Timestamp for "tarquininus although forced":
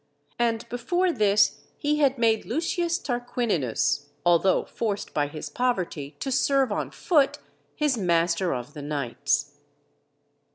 2.97-5.13